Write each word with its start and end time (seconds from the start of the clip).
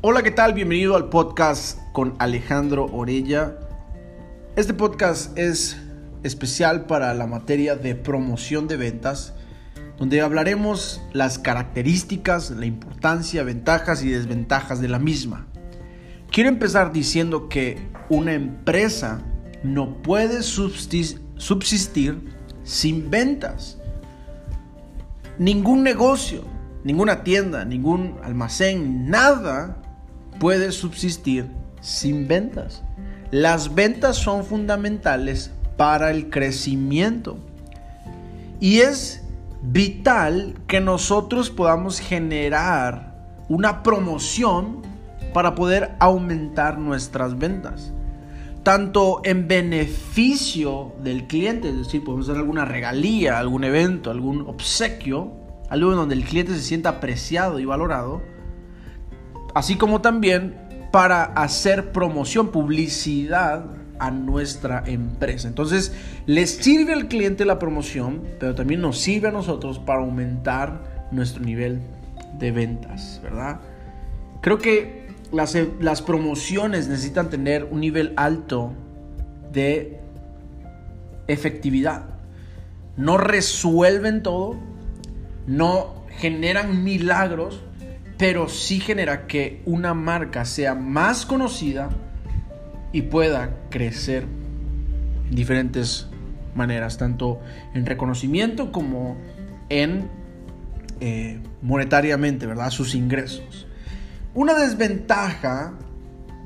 Hola, 0.00 0.22
¿qué 0.22 0.30
tal? 0.30 0.54
Bienvenido 0.54 0.94
al 0.94 1.08
podcast 1.08 1.80
con 1.92 2.14
Alejandro 2.20 2.86
Orella. 2.92 3.58
Este 4.54 4.72
podcast 4.72 5.36
es 5.36 5.76
especial 6.22 6.86
para 6.86 7.12
la 7.14 7.26
materia 7.26 7.74
de 7.74 7.96
promoción 7.96 8.68
de 8.68 8.76
ventas, 8.76 9.34
donde 9.98 10.20
hablaremos 10.20 11.02
las 11.12 11.40
características, 11.40 12.52
la 12.52 12.66
importancia, 12.66 13.42
ventajas 13.42 14.04
y 14.04 14.10
desventajas 14.10 14.80
de 14.80 14.86
la 14.86 15.00
misma. 15.00 15.48
Quiero 16.30 16.48
empezar 16.48 16.92
diciendo 16.92 17.48
que 17.48 17.88
una 18.08 18.34
empresa 18.34 19.20
no 19.64 20.00
puede 20.00 20.44
subsistir 20.44 21.18
sin 22.62 23.10
ventas. 23.10 23.78
Ningún 25.40 25.82
negocio, 25.82 26.44
ninguna 26.84 27.24
tienda, 27.24 27.64
ningún 27.64 28.14
almacén, 28.22 29.10
nada 29.10 29.82
puede 30.38 30.72
subsistir 30.72 31.50
sin 31.80 32.28
ventas. 32.28 32.82
Las 33.30 33.74
ventas 33.74 34.16
son 34.16 34.44
fundamentales 34.44 35.52
para 35.76 36.10
el 36.10 36.30
crecimiento. 36.30 37.38
Y 38.60 38.78
es 38.78 39.22
vital 39.62 40.54
que 40.66 40.80
nosotros 40.80 41.50
podamos 41.50 42.00
generar 42.00 43.14
una 43.48 43.82
promoción 43.82 44.82
para 45.32 45.54
poder 45.54 45.94
aumentar 46.00 46.78
nuestras 46.78 47.38
ventas. 47.38 47.92
Tanto 48.62 49.20
en 49.24 49.46
beneficio 49.48 50.92
del 51.02 51.26
cliente, 51.26 51.70
es 51.70 51.76
decir, 51.76 52.04
podemos 52.04 52.28
hacer 52.28 52.40
alguna 52.40 52.64
regalía, 52.64 53.38
algún 53.38 53.64
evento, 53.64 54.10
algún 54.10 54.42
obsequio, 54.42 55.32
algo 55.70 55.90
en 55.92 55.96
donde 55.96 56.14
el 56.14 56.24
cliente 56.24 56.54
se 56.54 56.62
sienta 56.62 56.90
apreciado 56.90 57.60
y 57.60 57.64
valorado, 57.64 58.20
así 59.58 59.74
como 59.74 60.00
también 60.00 60.54
para 60.92 61.24
hacer 61.24 61.90
promoción, 61.90 62.52
publicidad 62.52 63.64
a 63.98 64.12
nuestra 64.12 64.84
empresa. 64.86 65.48
Entonces, 65.48 65.92
les 66.26 66.58
sirve 66.58 66.92
al 66.92 67.08
cliente 67.08 67.44
la 67.44 67.58
promoción, 67.58 68.22
pero 68.38 68.54
también 68.54 68.80
nos 68.80 69.00
sirve 69.00 69.26
a 69.26 69.30
nosotros 69.32 69.80
para 69.80 69.98
aumentar 69.98 71.08
nuestro 71.10 71.42
nivel 71.42 71.80
de 72.38 72.52
ventas, 72.52 73.18
¿verdad? 73.20 73.58
Creo 74.42 74.58
que 74.58 75.08
las, 75.32 75.56
las 75.80 76.02
promociones 76.02 76.86
necesitan 76.86 77.28
tener 77.28 77.64
un 77.64 77.80
nivel 77.80 78.12
alto 78.16 78.74
de 79.52 79.98
efectividad. 81.26 82.04
No 82.96 83.18
resuelven 83.18 84.22
todo, 84.22 84.54
no 85.48 86.04
generan 86.10 86.84
milagros, 86.84 87.64
pero 88.18 88.48
sí 88.48 88.80
genera 88.80 89.26
que 89.28 89.62
una 89.64 89.94
marca 89.94 90.44
sea 90.44 90.74
más 90.74 91.24
conocida 91.24 91.88
y 92.92 93.02
pueda 93.02 93.56
crecer 93.70 94.26
en 95.28 95.34
diferentes 95.34 96.08
maneras, 96.54 96.98
tanto 96.98 97.40
en 97.74 97.86
reconocimiento 97.86 98.72
como 98.72 99.16
en 99.68 100.10
eh, 101.00 101.40
monetariamente, 101.62 102.46
¿verdad? 102.46 102.70
Sus 102.70 102.96
ingresos. 102.96 103.68
Una 104.34 104.54
desventaja 104.54 105.74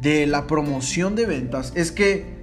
de 0.00 0.26
la 0.26 0.46
promoción 0.46 1.14
de 1.16 1.26
ventas 1.26 1.72
es 1.74 1.92
que 1.92 2.38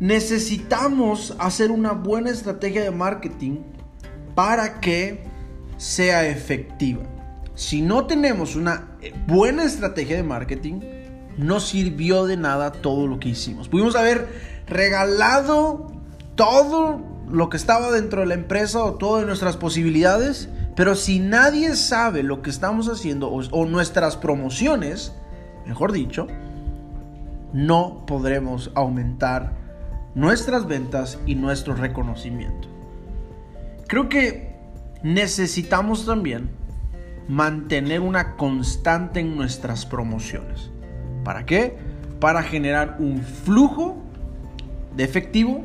necesitamos 0.00 1.36
hacer 1.38 1.70
una 1.70 1.92
buena 1.92 2.30
estrategia 2.30 2.82
de 2.82 2.90
marketing 2.90 3.58
para 4.34 4.80
que 4.80 5.22
sea 5.76 6.26
efectiva. 6.26 7.13
Si 7.54 7.82
no 7.82 8.06
tenemos 8.06 8.56
una 8.56 8.88
eh, 9.00 9.14
buena 9.26 9.64
estrategia 9.64 10.16
de 10.16 10.22
marketing, 10.22 10.80
no 11.36 11.60
sirvió 11.60 12.26
de 12.26 12.36
nada 12.36 12.72
todo 12.72 13.06
lo 13.06 13.20
que 13.20 13.30
hicimos. 13.30 13.68
Pudimos 13.68 13.96
haber 13.96 14.28
regalado 14.66 15.92
todo 16.34 17.00
lo 17.28 17.48
que 17.48 17.56
estaba 17.56 17.90
dentro 17.90 18.20
de 18.20 18.26
la 18.26 18.34
empresa 18.34 18.84
o 18.84 18.94
todas 18.94 19.26
nuestras 19.26 19.56
posibilidades, 19.56 20.48
pero 20.74 20.94
si 20.94 21.20
nadie 21.20 21.76
sabe 21.76 22.22
lo 22.22 22.42
que 22.42 22.50
estamos 22.50 22.88
haciendo 22.88 23.28
o, 23.28 23.40
o 23.50 23.66
nuestras 23.66 24.16
promociones, 24.16 25.12
mejor 25.66 25.92
dicho, 25.92 26.26
no 27.52 28.04
podremos 28.06 28.72
aumentar 28.74 29.52
nuestras 30.14 30.66
ventas 30.66 31.18
y 31.26 31.36
nuestro 31.36 31.74
reconocimiento. 31.74 32.68
Creo 33.86 34.08
que 34.08 34.56
necesitamos 35.02 36.06
también 36.06 36.50
mantener 37.28 38.00
una 38.00 38.36
constante 38.36 39.20
en 39.20 39.36
nuestras 39.36 39.86
promociones. 39.86 40.70
¿Para 41.24 41.46
qué? 41.46 41.76
Para 42.20 42.42
generar 42.42 42.96
un 42.98 43.22
flujo 43.22 43.96
de 44.96 45.04
efectivo 45.04 45.62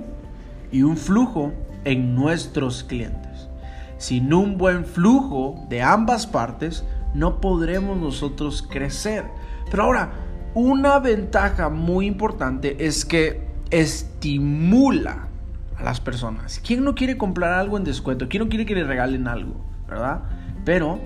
y 0.72 0.84
un 0.84 0.98
flujo 0.98 1.54
en 1.86 2.16
nuestros 2.16 2.84
clientes. 2.84 3.50
Sin 3.98 4.34
un 4.34 4.58
buen 4.58 4.86
flujo 4.86 5.66
de 5.70 5.82
ambas 5.82 6.26
partes, 6.26 6.86
no 7.14 7.42
podremos 7.42 7.98
nosotros 7.98 8.62
crecer. 8.62 9.26
Pero 9.70 9.84
ahora, 9.84 10.12
una 10.54 11.00
ventaja 11.00 11.70
muy 11.70 12.06
importante 12.06 12.86
es 12.86 13.06
que 13.06 13.48
estimula 13.72 15.28
a 15.78 15.84
las 15.84 16.00
personas. 16.00 16.62
¿Quién 16.66 16.84
no 16.84 16.96
quiere 16.96 17.18
comprar 17.18 17.54
algo 17.54 17.78
en 17.78 17.84
descuento? 17.84 18.28
¿Quién 18.30 18.44
no 18.44 18.50
quiere 18.50 18.66
que 18.66 18.76
le 18.76 18.84
regalen 18.84 19.28
algo? 19.28 19.66
¿Verdad? 19.88 20.24
Pero 20.66 21.00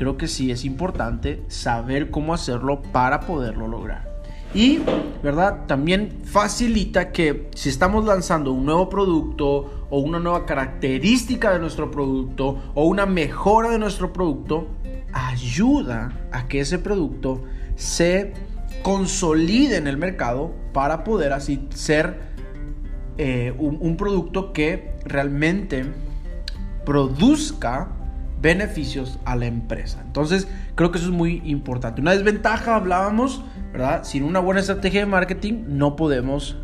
creo 0.00 0.16
que 0.16 0.28
sí 0.28 0.50
es 0.50 0.64
importante 0.64 1.42
saber 1.48 2.10
cómo 2.10 2.32
hacerlo 2.32 2.80
para 2.80 3.20
poderlo 3.20 3.68
lograr. 3.68 4.08
Y, 4.54 4.78
¿verdad? 5.22 5.66
También 5.66 6.20
facilita 6.24 7.12
que 7.12 7.50
si 7.54 7.68
estamos 7.68 8.06
lanzando 8.06 8.50
un 8.50 8.64
nuevo 8.64 8.88
producto 8.88 9.86
o 9.90 9.98
una 9.98 10.18
nueva 10.18 10.46
característica 10.46 11.52
de 11.52 11.58
nuestro 11.58 11.90
producto 11.90 12.72
o 12.74 12.86
una 12.86 13.04
mejora 13.04 13.68
de 13.68 13.78
nuestro 13.78 14.10
producto, 14.10 14.68
ayuda 15.12 16.10
a 16.32 16.48
que 16.48 16.60
ese 16.60 16.78
producto 16.78 17.42
se 17.76 18.32
consolide 18.80 19.76
en 19.76 19.86
el 19.86 19.98
mercado 19.98 20.54
para 20.72 21.04
poder 21.04 21.34
así 21.34 21.68
ser 21.74 22.20
eh, 23.18 23.52
un, 23.58 23.76
un 23.78 23.98
producto 23.98 24.54
que 24.54 24.94
realmente 25.04 25.84
produzca 26.86 27.99
beneficios 28.40 29.18
a 29.24 29.36
la 29.36 29.46
empresa. 29.46 30.00
Entonces, 30.04 30.48
creo 30.74 30.90
que 30.90 30.98
eso 30.98 31.08
es 31.08 31.12
muy 31.12 31.42
importante. 31.44 32.00
Una 32.00 32.12
desventaja, 32.12 32.76
hablábamos, 32.76 33.44
¿verdad? 33.72 34.04
Sin 34.04 34.24
una 34.24 34.40
buena 34.40 34.60
estrategia 34.60 35.00
de 35.00 35.06
marketing 35.06 35.64
no 35.68 35.96
podemos 35.96 36.56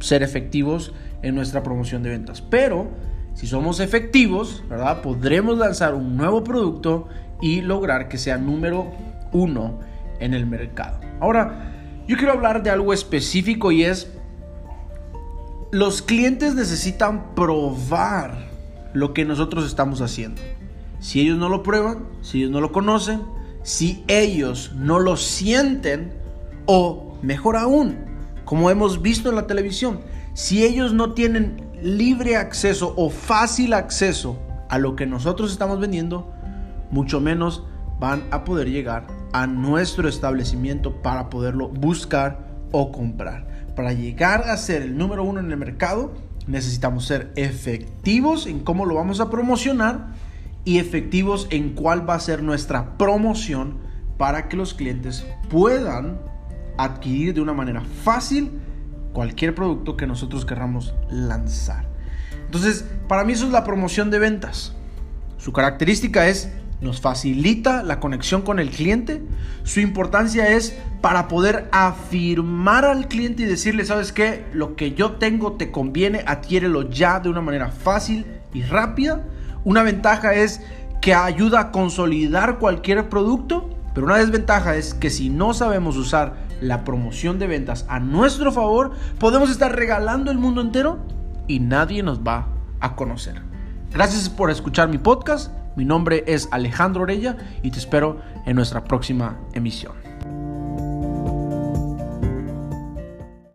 ser 0.00 0.22
efectivos 0.22 0.92
en 1.22 1.34
nuestra 1.34 1.62
promoción 1.62 2.02
de 2.02 2.10
ventas. 2.10 2.42
Pero 2.42 2.88
si 3.34 3.46
somos 3.46 3.80
efectivos, 3.80 4.62
¿verdad? 4.68 5.02
Podremos 5.02 5.58
lanzar 5.58 5.94
un 5.94 6.16
nuevo 6.16 6.44
producto 6.44 7.08
y 7.40 7.62
lograr 7.62 8.08
que 8.08 8.18
sea 8.18 8.38
número 8.38 8.92
uno 9.32 9.80
en 10.20 10.34
el 10.34 10.46
mercado. 10.46 11.00
Ahora, 11.20 11.72
yo 12.06 12.16
quiero 12.16 12.32
hablar 12.32 12.62
de 12.62 12.70
algo 12.70 12.92
específico 12.92 13.72
y 13.72 13.84
es, 13.84 14.12
los 15.72 16.02
clientes 16.02 16.54
necesitan 16.54 17.34
probar 17.34 18.46
lo 18.92 19.12
que 19.12 19.24
nosotros 19.24 19.66
estamos 19.66 20.00
haciendo. 20.00 20.40
Si 21.04 21.20
ellos 21.20 21.36
no 21.36 21.50
lo 21.50 21.62
prueban, 21.62 22.06
si 22.22 22.38
ellos 22.38 22.50
no 22.50 22.62
lo 22.62 22.72
conocen, 22.72 23.20
si 23.62 24.02
ellos 24.08 24.72
no 24.74 24.98
lo 24.98 25.18
sienten 25.18 26.14
o 26.64 27.18
mejor 27.20 27.58
aún, 27.58 27.98
como 28.46 28.70
hemos 28.70 29.02
visto 29.02 29.28
en 29.28 29.34
la 29.34 29.46
televisión, 29.46 30.00
si 30.32 30.64
ellos 30.64 30.94
no 30.94 31.12
tienen 31.12 31.62
libre 31.82 32.36
acceso 32.36 32.94
o 32.96 33.10
fácil 33.10 33.74
acceso 33.74 34.38
a 34.70 34.78
lo 34.78 34.96
que 34.96 35.04
nosotros 35.04 35.52
estamos 35.52 35.78
vendiendo, 35.78 36.32
mucho 36.90 37.20
menos 37.20 37.64
van 38.00 38.24
a 38.30 38.44
poder 38.44 38.70
llegar 38.70 39.06
a 39.34 39.46
nuestro 39.46 40.08
establecimiento 40.08 41.02
para 41.02 41.28
poderlo 41.28 41.68
buscar 41.68 42.46
o 42.72 42.90
comprar. 42.90 43.66
Para 43.76 43.92
llegar 43.92 44.48
a 44.48 44.56
ser 44.56 44.80
el 44.80 44.96
número 44.96 45.22
uno 45.22 45.40
en 45.40 45.50
el 45.50 45.58
mercado, 45.58 46.14
necesitamos 46.46 47.04
ser 47.04 47.30
efectivos 47.36 48.46
en 48.46 48.60
cómo 48.60 48.86
lo 48.86 48.94
vamos 48.94 49.20
a 49.20 49.28
promocionar 49.28 50.23
y 50.64 50.78
efectivos 50.78 51.46
en 51.50 51.74
cuál 51.74 52.08
va 52.08 52.14
a 52.14 52.20
ser 52.20 52.42
nuestra 52.42 52.96
promoción 52.96 53.78
para 54.16 54.48
que 54.48 54.56
los 54.56 54.74
clientes 54.74 55.26
puedan 55.50 56.20
adquirir 56.78 57.34
de 57.34 57.40
una 57.40 57.52
manera 57.52 57.82
fácil 58.02 58.50
cualquier 59.12 59.54
producto 59.54 59.96
que 59.96 60.06
nosotros 60.06 60.44
querramos 60.44 60.94
lanzar. 61.10 61.88
Entonces, 62.46 62.84
para 63.08 63.24
mí 63.24 63.32
eso 63.32 63.46
es 63.46 63.52
la 63.52 63.64
promoción 63.64 64.10
de 64.10 64.18
ventas. 64.18 64.74
Su 65.38 65.52
característica 65.52 66.28
es 66.28 66.50
nos 66.80 67.00
facilita 67.00 67.82
la 67.82 67.98
conexión 67.98 68.42
con 68.42 68.58
el 68.58 68.70
cliente. 68.70 69.22
Su 69.62 69.80
importancia 69.80 70.50
es 70.50 70.76
para 71.00 71.28
poder 71.28 71.68
afirmar 71.72 72.84
al 72.84 73.08
cliente 73.08 73.42
y 73.42 73.46
decirle, 73.46 73.84
¿sabes 73.84 74.12
qué? 74.12 74.44
Lo 74.52 74.76
que 74.76 74.92
yo 74.92 75.12
tengo 75.12 75.52
te 75.54 75.70
conviene, 75.70 76.24
adquiérelo 76.26 76.90
ya 76.90 77.20
de 77.20 77.30
una 77.30 77.40
manera 77.40 77.70
fácil 77.70 78.26
y 78.52 78.62
rápida 78.62 79.24
una 79.64 79.82
ventaja 79.82 80.34
es 80.34 80.60
que 81.00 81.14
ayuda 81.14 81.60
a 81.60 81.70
consolidar 81.70 82.58
cualquier 82.58 83.08
producto 83.08 83.70
Pero 83.94 84.06
una 84.06 84.18
desventaja 84.18 84.74
es 84.74 84.92
que 84.94 85.10
si 85.10 85.30
no 85.30 85.54
sabemos 85.54 85.96
usar 85.96 86.34
la 86.60 86.82
promoción 86.82 87.38
de 87.38 87.46
ventas 87.46 87.86
a 87.88 88.00
nuestro 88.00 88.50
favor, 88.50 88.92
podemos 89.18 89.50
estar 89.50 89.74
regalando 89.74 90.30
el 90.30 90.38
mundo 90.38 90.60
entero 90.60 90.98
y 91.46 91.60
nadie 91.60 92.02
nos 92.02 92.20
va 92.20 92.48
a 92.80 92.96
conocer. 92.96 93.40
Gracias 93.92 94.28
por 94.28 94.50
escuchar 94.50 94.88
mi 94.88 94.98
podcast. 94.98 95.52
Mi 95.76 95.84
nombre 95.84 96.24
es 96.26 96.48
Alejandro 96.50 97.02
Orella 97.02 97.36
y 97.62 97.70
te 97.70 97.78
espero 97.78 98.20
en 98.46 98.56
nuestra 98.56 98.82
próxima 98.82 99.38
emisión. 99.52 100.03